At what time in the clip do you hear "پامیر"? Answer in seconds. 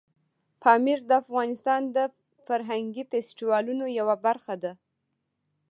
0.63-0.99